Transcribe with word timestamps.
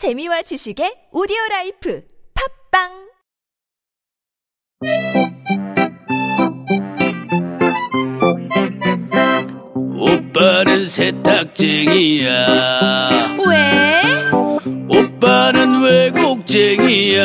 재미와 0.00 0.40
지식의 0.40 1.12
오디오 1.12 1.36
라이프 1.50 2.00
팟빵 2.72 2.88
오빠는 10.00 10.86
세탁쟁이야. 10.86 12.30
왜? 13.46 14.00
오빠는 14.88 15.82
왜곡쟁이야. 15.82 17.22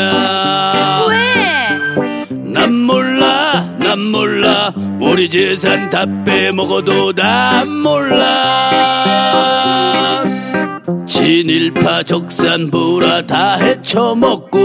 왜? 1.07 2.28
난 2.30 2.73
몰라, 2.73 3.73
난 3.80 4.02
몰라. 4.02 4.73
우리 5.00 5.30
재산 5.30 5.89
다 5.89 6.05
빼먹어도 6.26 7.14
난 7.14 7.70
몰라. 7.70 9.25
진일파 11.26 12.04
적산부라 12.04 13.26
다 13.26 13.55
헤쳐먹고 13.55 14.59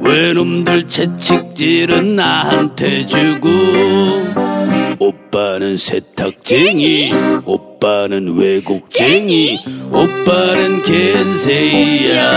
외놈들 0.00 0.86
채찍질은 0.86 2.14
나한테 2.14 3.04
주고 3.06 3.48
오빠는 5.00 5.78
세탁쟁이 5.78 7.12
오빠는 7.44 8.38
왜곡쟁이 8.38 9.58
오빠는 9.90 10.84
겐세이야 10.84 12.36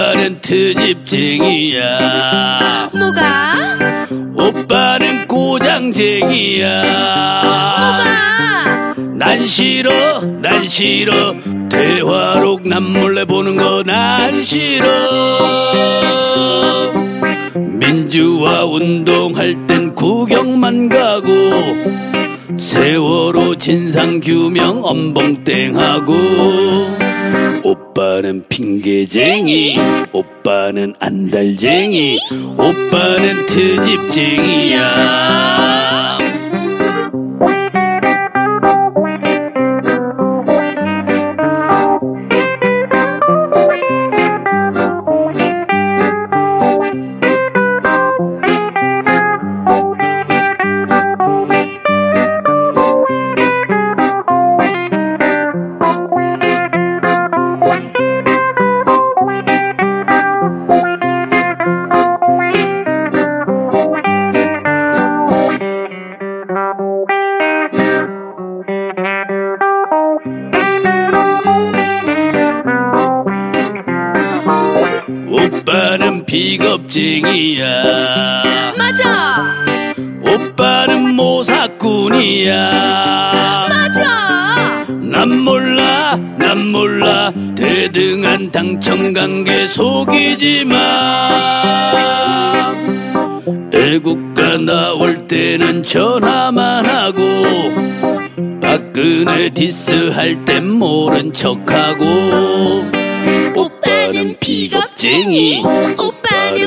오빠는 0.00 0.40
트집쟁이야. 0.40 1.84
뭐가? 2.94 3.76
오빠는 4.34 5.26
꼬장쟁이야. 5.28 6.82
뭐가? 7.82 8.94
난 9.18 9.46
싫어 9.46 10.22
난 10.40 10.66
싫어. 10.66 11.34
대화록 11.68 12.66
남 12.66 12.94
몰래 12.98 13.26
보는 13.26 13.56
거 13.58 13.82
난 13.84 14.42
싫어. 14.42 14.86
민주화 17.54 18.64
운동할 18.64 19.66
땐 19.66 19.94
구경만 19.94 20.88
가고 20.88 21.28
세월호 22.56 23.56
진상 23.56 24.20
규명 24.20 24.80
엄봉땡하고 24.82 26.14
오빠는 28.20 28.44
핑계쟁이 28.48 29.78
오빠는 30.12 30.94
안달쟁이 31.00 32.18
오빠는 32.58 33.46
트집쟁이야 33.46 35.29
비겁쟁이야. 76.30 77.64
맞아. 78.78 79.36
오빠는 80.22 81.16
모사꾼이야. 81.16 82.54
맞아. 83.68 84.86
난 85.02 85.40
몰라 85.40 86.16
난 86.38 86.68
몰라. 86.68 87.32
대등한 87.56 88.52
당첨관계 88.52 89.66
속이지 89.66 90.66
마 90.66 91.32
애국가 93.74 94.56
나올 94.58 95.26
때는 95.26 95.82
전화만 95.82 96.86
하고 96.86 97.20
박근혜 98.60 99.50
디스할 99.50 100.44
땐 100.44 100.70
모른 100.70 101.32
척하고. 101.32 102.04
오빠는 103.56 104.36
비겁쟁이 104.38 105.64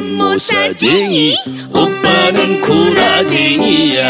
오빠는 0.04 0.18
모사쟁이 0.18 1.36
오빠는 1.72 2.62
구라쟁이야 2.62 4.04